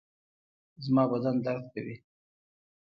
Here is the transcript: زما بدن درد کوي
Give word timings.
زما 0.85 1.03
بدن 1.11 1.35
درد 1.45 1.65
کوي 1.73 1.95